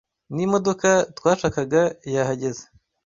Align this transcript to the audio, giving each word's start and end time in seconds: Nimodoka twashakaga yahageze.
Nimodoka 0.35 0.91
twashakaga 1.17 1.81
yahageze. 2.15 2.63